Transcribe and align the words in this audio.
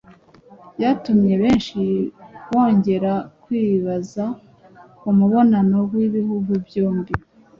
ryatumye 0.75 1.33
benshi 1.43 1.79
bongera 2.49 3.13
kwibaza 3.43 4.25
ku 4.99 5.07
mubano 5.17 5.77
w'ibihugu 5.93 6.51
byombi 6.65 7.13